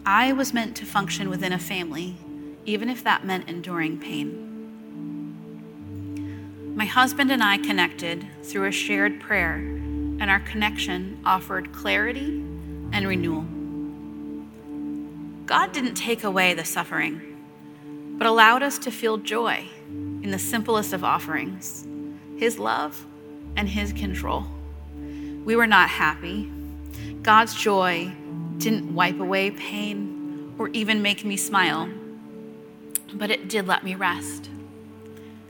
[0.10, 2.16] I was meant to function within a family,
[2.66, 4.46] even if that meant enduring pain.
[6.78, 12.42] My husband and I connected through a shared prayer, and our connection offered clarity
[12.94, 13.42] and renewal.
[15.46, 20.94] God didn't take away the suffering, but allowed us to feel joy in the simplest
[20.94, 21.86] of offerings
[22.38, 23.06] His love
[23.58, 24.46] and His control.
[25.44, 26.50] We were not happy.
[27.24, 28.14] God's joy
[28.58, 31.90] didn't wipe away pain or even make me smile,
[33.14, 34.50] but it did let me rest.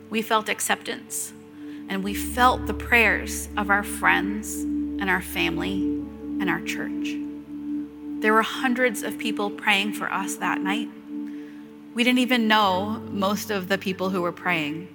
[0.09, 1.33] We felt acceptance
[1.89, 5.83] and we felt the prayers of our friends and our family
[6.39, 7.15] and our church.
[8.21, 10.89] There were hundreds of people praying for us that night.
[11.93, 14.87] We didn't even know most of the people who were praying.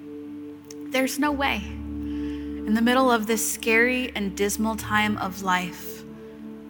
[0.90, 1.62] There's no way.
[1.64, 5.91] In the middle of this scary and dismal time of life,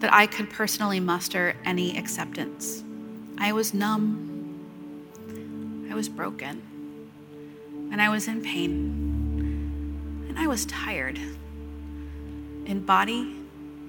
[0.03, 2.83] that I could personally muster any acceptance.
[3.37, 4.67] I was numb.
[5.89, 6.61] I was broken.
[7.89, 10.25] And I was in pain.
[10.27, 11.17] And I was tired
[12.65, 13.33] in body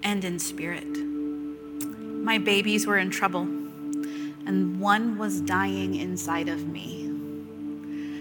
[0.04, 0.86] and in spirit.
[0.86, 3.42] My babies were in trouble
[4.46, 7.06] and one was dying inside of me.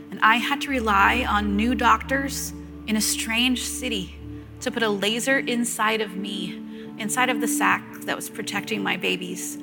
[0.10, 2.54] And I had to rely on new doctors
[2.88, 4.16] in a strange city
[4.62, 6.63] to put a laser inside of me,
[6.98, 9.58] inside of the sac that was protecting my babies,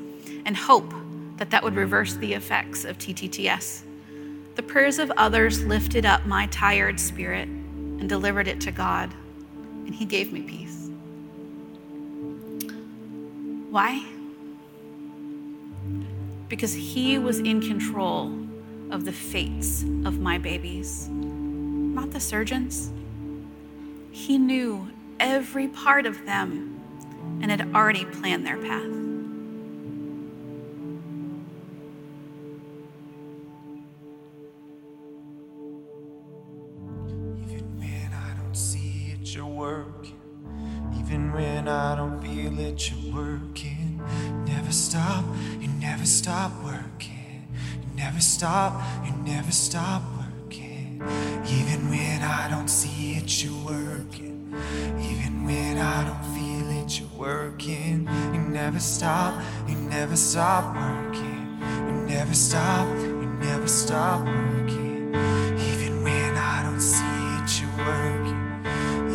[0.45, 0.93] and hope
[1.37, 3.83] that that would reverse the effects of TTTS.
[4.57, 9.15] The prayers of others lifted up my tired spirit and delivered it to God,
[9.87, 10.89] and He gave me peace.
[13.71, 14.05] Why?
[16.51, 18.37] because he was in control
[18.91, 22.91] of the fates of my babies, not the surgeons.
[24.11, 24.89] He knew
[25.21, 26.80] every part of them
[27.43, 28.85] and had already planned their path.
[37.45, 40.19] Even when I don't see it, you're working.
[40.99, 44.01] Even when I don't feel it, you're working.
[44.47, 45.25] Never stop,
[45.61, 47.49] you never stop working.
[47.83, 51.03] You never stop, you never stop working.
[51.47, 54.55] Even when I don't see it, you're working.
[55.01, 55.79] Even when
[58.71, 61.59] never stop, you never stop working.
[61.89, 65.13] You never stop, you never stop working.
[65.59, 68.63] Even when I don't see it, you're working.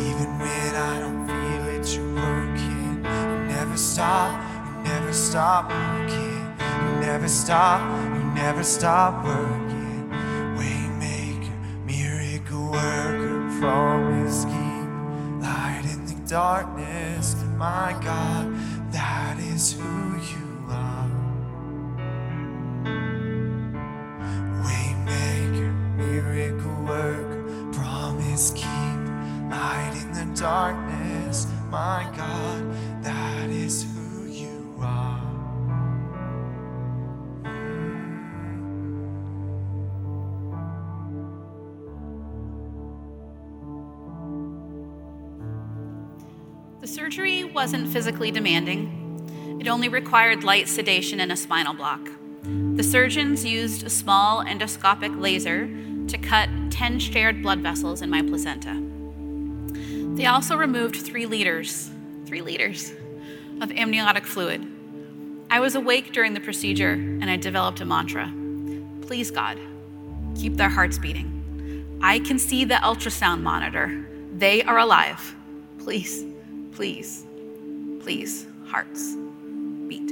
[0.07, 2.97] Even when I don't feel it, you're working.
[3.05, 4.33] You never stop,
[4.67, 6.53] you never stop working.
[6.59, 7.79] You never stop,
[8.13, 10.11] you never stop working.
[10.57, 17.41] Waymaker, miracle worker, promise keep light in the darkness.
[17.55, 18.53] My God,
[19.55, 21.09] is who you are.
[24.65, 28.99] Waymaker, miracle worker, promise keep
[29.49, 31.47] light in the darkness.
[31.69, 35.21] My God, that is who you are.
[46.81, 49.04] The surgery wasn't physically demanding,
[49.65, 52.07] it only required light sedation and a spinal block.
[52.75, 55.67] The surgeons used a small endoscopic laser
[56.07, 58.79] to cut 10 shared blood vessels in my placenta.
[60.15, 61.89] They also removed three liters,
[62.27, 62.93] three liters
[63.59, 64.63] of amniotic fluid.
[65.49, 68.31] I was awake during the procedure and I developed a mantra
[69.01, 69.59] Please, God,
[70.35, 71.99] keep their hearts beating.
[72.01, 74.05] I can see the ultrasound monitor.
[74.35, 75.35] They are alive.
[75.77, 76.23] Please,
[76.71, 77.25] please,
[77.99, 79.15] please, hearts,
[79.87, 80.11] beat.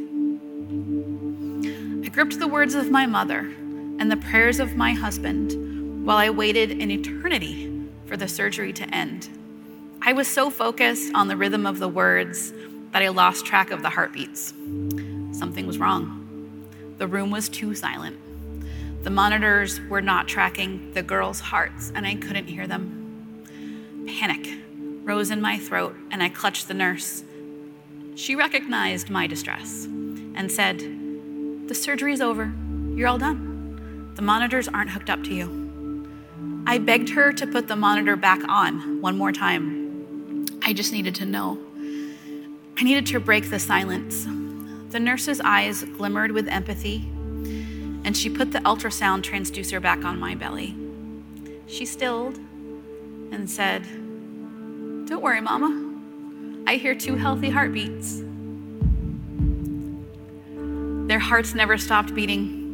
[2.05, 3.39] I gripped the words of my mother
[3.99, 8.83] and the prayers of my husband while I waited an eternity for the surgery to
[8.93, 9.29] end.
[10.01, 12.53] I was so focused on the rhythm of the words
[12.91, 14.53] that I lost track of the heartbeats.
[15.31, 16.67] Something was wrong.
[16.97, 18.19] The room was too silent.
[19.03, 23.45] The monitors were not tracking the girls' hearts, and I couldn't hear them.
[24.07, 24.47] Panic
[25.03, 27.23] rose in my throat, and I clutched the nurse.
[28.15, 30.79] She recognized my distress and said,
[31.67, 32.53] The surgery's over.
[32.95, 34.11] You're all done.
[34.15, 36.07] The monitors aren't hooked up to you.
[36.67, 40.45] I begged her to put the monitor back on one more time.
[40.61, 41.59] I just needed to know.
[42.77, 44.25] I needed to break the silence.
[44.91, 47.09] The nurse's eyes glimmered with empathy
[48.05, 50.75] and she put the ultrasound transducer back on my belly.
[51.67, 52.37] She stilled
[53.31, 53.83] and said,
[55.07, 55.82] Don't worry, Mama.
[56.65, 58.23] I hear two healthy heartbeats.
[61.07, 62.69] Their hearts never stopped beating.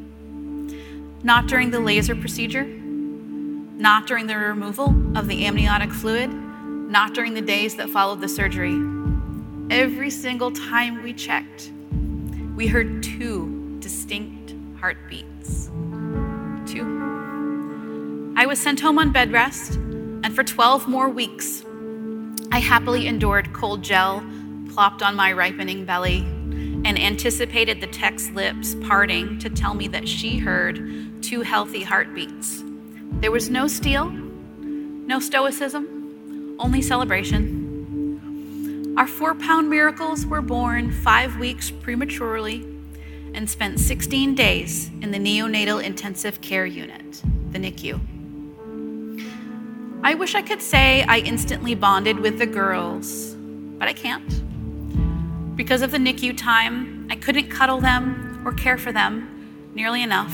[1.24, 7.34] Not during the laser procedure, not during the removal of the amniotic fluid, not during
[7.34, 8.76] the days that followed the surgery.
[9.72, 11.72] Every single time we checked,
[12.56, 15.68] we heard two distinct heartbeats.
[16.68, 18.34] Two.
[18.38, 21.64] I was sent home on bed rest, and for 12 more weeks,
[22.52, 24.26] I happily endured cold gel
[24.70, 26.20] plopped on my ripening belly
[26.84, 32.64] and anticipated the tech's lips parting to tell me that she heard two healthy heartbeats.
[33.20, 38.96] There was no steel, no stoicism, only celebration.
[38.98, 42.66] Our four pound miracles were born five weeks prematurely
[43.36, 47.22] and spent 16 days in the neonatal intensive care unit,
[47.52, 48.19] the NICU.
[50.02, 53.36] I wish I could say I instantly bonded with the girls,
[53.78, 55.58] but I can't.
[55.58, 60.34] Because of the NICU time, I couldn't cuddle them or care for them nearly enough.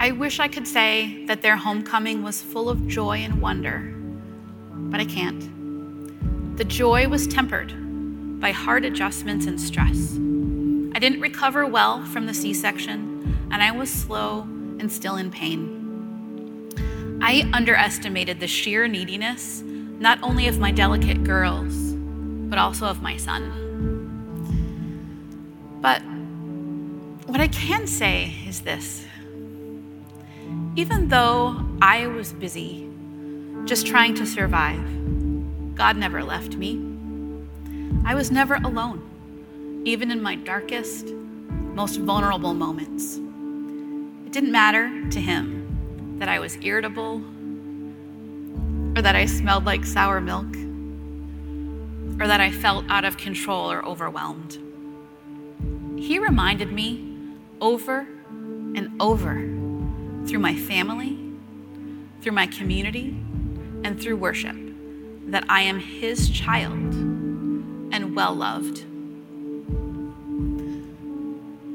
[0.00, 3.94] I wish I could say that their homecoming was full of joy and wonder,
[4.72, 6.56] but I can't.
[6.56, 7.72] The joy was tempered
[8.40, 10.14] by hard adjustments and stress.
[10.96, 14.40] I didn't recover well from the C section, and I was slow
[14.80, 15.77] and still in pain.
[17.20, 21.74] I underestimated the sheer neediness, not only of my delicate girls,
[22.48, 23.66] but also of my son.
[25.80, 26.00] But
[27.26, 29.04] what I can say is this
[30.76, 32.88] even though I was busy
[33.64, 36.80] just trying to survive, God never left me.
[38.04, 43.16] I was never alone even in my darkest, most vulnerable moments.
[44.26, 45.57] It didn't matter to him
[46.18, 47.22] that I was irritable
[48.96, 50.46] or that I smelled like sour milk
[52.20, 54.58] or that I felt out of control or overwhelmed.
[55.96, 57.16] He reminded me
[57.60, 58.06] over
[58.74, 59.34] and over
[60.26, 61.18] through my family,
[62.22, 63.16] through my community,
[63.84, 64.56] and through worship
[65.28, 68.84] that I am his child and well loved.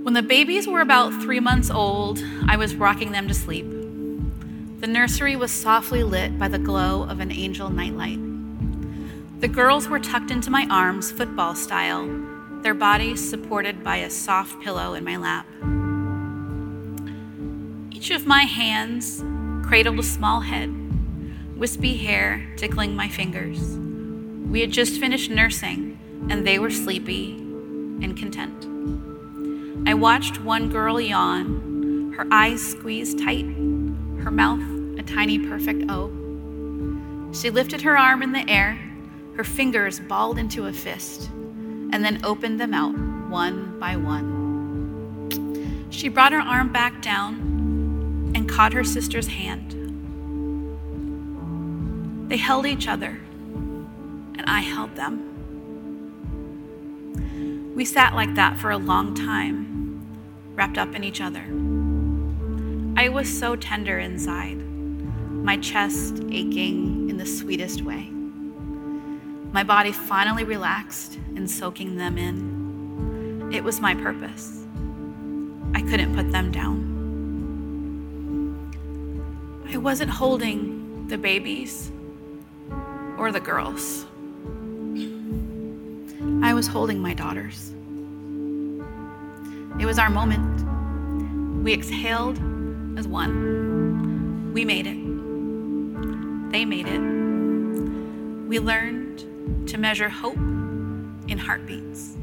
[0.03, 3.82] When the babies were about three months old, I was rocking them to sleep.
[4.83, 8.19] The nursery was softly lit by the glow of an angel nightlight.
[9.39, 12.05] The girls were tucked into my arms, football style,
[12.63, 15.45] their bodies supported by a soft pillow in my lap.
[17.95, 19.23] Each of my hands
[19.65, 20.69] cradled a small head,
[21.57, 23.77] wispy hair tickling my fingers.
[24.49, 25.97] We had just finished nursing,
[26.29, 29.87] and they were sleepy and content.
[29.87, 33.45] I watched one girl yawn, her eyes squeezed tight,
[34.25, 34.72] her mouth
[35.03, 36.11] tiny perfect O.
[37.33, 38.79] She lifted her arm in the air,
[39.35, 41.29] her fingers balled into a fist,
[41.91, 42.95] and then opened them out
[43.29, 45.87] one by one.
[45.89, 49.71] She brought her arm back down and caught her sister's hand.
[52.29, 53.19] They held each other,
[54.35, 55.29] and I held them.
[57.75, 59.73] We sat like that for a long time
[60.55, 61.43] wrapped up in each other.
[62.95, 64.62] I was so tender inside,
[65.43, 68.09] my chest aching in the sweetest way.
[69.51, 73.51] My body finally relaxed and soaking them in.
[73.51, 74.63] It was my purpose.
[75.75, 76.91] I couldn't put them down.
[79.69, 81.91] I wasn't holding the babies
[83.17, 84.05] or the girls.
[86.41, 87.73] I was holding my daughters.
[89.77, 91.63] It was our moment.
[91.63, 92.37] We exhaled
[92.97, 94.53] as one.
[94.53, 95.02] We made it.
[96.53, 97.01] They made it.
[98.47, 100.37] We learned to measure hope
[101.27, 102.15] in heartbeats.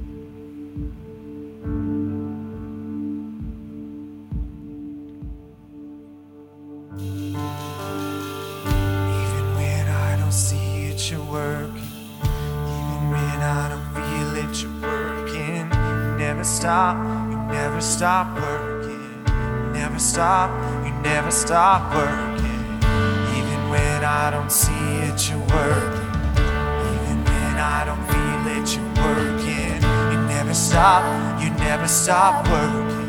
[6.97, 7.35] Even
[9.57, 11.83] when I don't see it, you're working.
[12.23, 15.69] Even when I don't feel it, you're working.
[15.73, 16.97] You never stop,
[17.33, 19.25] you never stop working.
[19.27, 20.51] You never stop,
[20.87, 22.50] you never stop working.
[24.21, 26.13] I don't see it, you're working.
[26.93, 29.81] Even when I don't feel it, you're working.
[30.13, 31.03] You never stop,
[31.41, 33.09] you never stop working.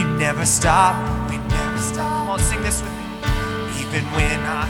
[0.00, 0.98] You never stop,
[1.30, 2.10] we never stop.
[2.10, 3.06] Come on, sing this with me.
[3.86, 4.66] Even when I,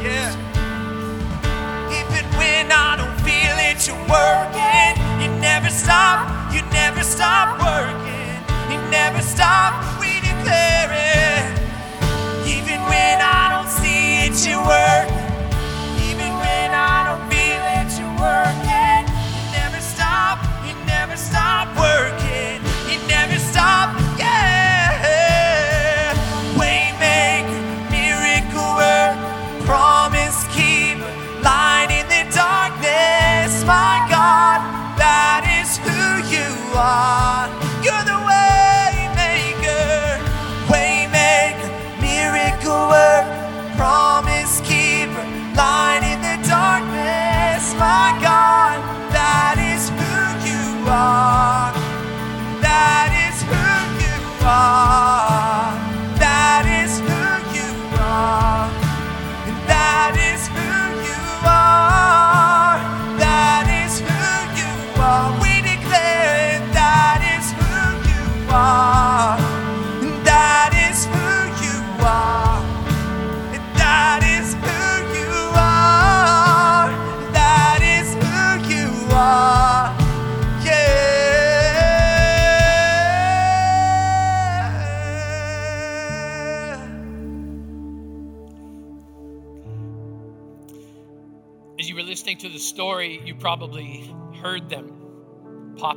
[0.00, 0.32] yeah.
[2.00, 4.96] Even when I don't feel it, you're working.
[5.20, 8.40] You never stop, you never stop working.
[8.72, 11.44] You never stop, we declare it.
[12.48, 15.09] Even when I don't see it, you work.
[23.60, 23.99] Stop,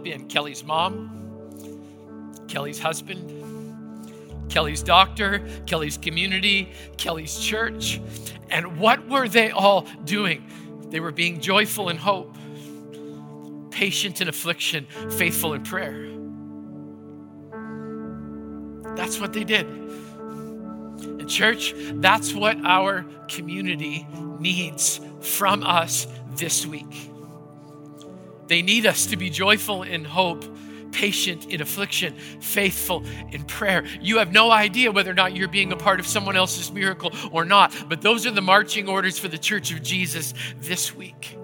[0.06, 1.10] in Kelly's mom,
[2.48, 3.30] Kelly's husband,
[4.50, 8.00] Kelly's doctor, Kelly's community, Kelly's church.
[8.50, 10.44] And what were they all doing?
[10.90, 12.36] They were being joyful in hope,
[13.72, 16.10] patient in affliction, faithful in prayer.
[18.96, 19.66] That's what they did.
[19.66, 24.06] And, church, that's what our community
[24.40, 27.10] needs from us this week.
[28.48, 30.44] They need us to be joyful in hope,
[30.92, 33.84] patient in affliction, faithful in prayer.
[34.02, 37.12] You have no idea whether or not you're being a part of someone else's miracle
[37.32, 41.38] or not, but those are the marching orders for the Church of Jesus this week.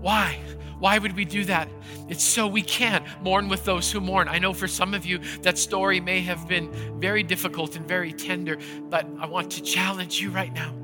[0.00, 0.38] Why?
[0.78, 1.68] Why would we do that?
[2.08, 4.28] It's so we can mourn with those who mourn.
[4.28, 8.12] I know for some of you that story may have been very difficult and very
[8.12, 10.79] tender, but I want to challenge you right now.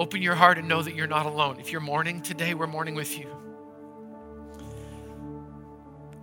[0.00, 1.60] Open your heart and know that you're not alone.
[1.60, 3.26] If you're mourning today, we're mourning with you.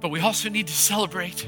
[0.01, 1.47] But we also need to celebrate.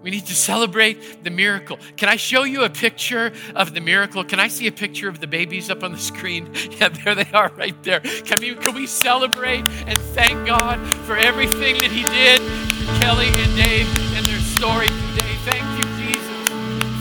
[0.00, 1.80] We need to celebrate the miracle.
[1.96, 4.22] Can I show you a picture of the miracle?
[4.22, 6.52] Can I see a picture of the babies up on the screen?
[6.78, 7.98] Yeah, there they are right there.
[7.98, 13.26] Can we, can we celebrate and thank God for everything that He did for Kelly
[13.26, 15.34] and Dave and their story today?
[15.50, 16.48] Thank you, Jesus.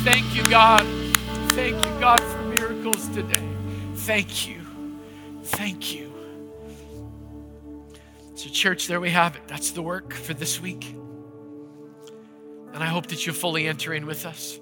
[0.04, 0.88] Thank you, God.
[1.52, 3.57] Thank you, God, for miracles today.
[4.08, 4.62] Thank you.
[5.44, 6.14] Thank you.
[8.36, 9.42] So, church, there we have it.
[9.50, 10.96] That's the work for this week.
[12.74, 14.62] And I hope that you fully enter in with us.